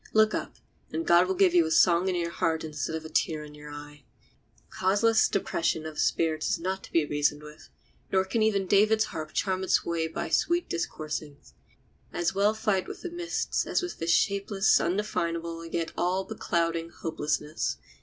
Look 0.13 0.33
up, 0.33 0.55
and 0.91 1.05
God 1.05 1.27
will 1.27 1.35
give 1.35 1.53
you 1.53 1.63
a 1.67 1.71
song 1.71 2.07
in 2.09 2.15
your 2.15 2.31
heart 2.31 2.63
instead 2.63 2.95
of 2.95 3.05
a 3.05 3.09
tear 3.09 3.43
in 3.43 3.53
your 3.53 3.69
eye. 3.69 4.03
Causeless 4.71 5.29
depression 5.29 5.85
of 5.85 5.99
spirits 5.99 6.49
is 6.49 6.59
not 6.59 6.83
to 6.85 6.91
be 6.91 7.05
reasoned 7.05 7.43
with, 7.43 7.69
nor 8.11 8.25
can 8.25 8.41
even 8.41 8.65
David's 8.65 9.03
harp 9.03 9.31
charm 9.31 9.63
it 9.63 9.77
away 9.85 10.07
by 10.07 10.27
sweet 10.27 10.67
discoursings. 10.67 11.53
As 12.11 12.33
well 12.33 12.55
fight 12.55 12.87
with 12.87 13.03
the 13.03 13.11
mists 13.11 13.67
as 13.67 13.83
with 13.83 13.99
this 13.99 14.09
shapeless, 14.09 14.79
undefinable, 14.81 15.63
yet 15.67 15.91
all 15.95 16.23
beclouding, 16.25 16.89
hopelessness. 16.89 17.77